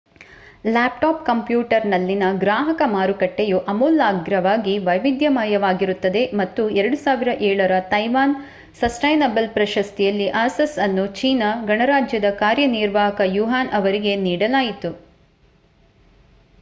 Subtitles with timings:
[0.65, 8.35] laptop ಕಂಪ್ಯೂಟರ್‌ನಲ್ಲಿನ ಗ್ರಾಹಕ ಮಾರುಕಟ್ಟೆಯು ಆಮೂಲಾಗ್ರವಾಗಿ ವೈವಿಧ್ಯಮಯವಾಗಿರುತ್ತದೆ ಮತ್ತು 2007 ರ ತೈವಾನ್
[8.81, 14.91] ಸಸ್ಟೈನಬಲ್ ಪ್ರಶಸ್ತಿಯಲ್ಲಿ ಆಸಸ್ ಅನ್ನು ಚೀನಾ ಗಣರಾಜ್ಯದ ಕಾರ್ಯನಿರ್ವಾಹಕ ಯುವಾನ್ ಅವರಿಗೆ ನೀಡಲಾಯಿತು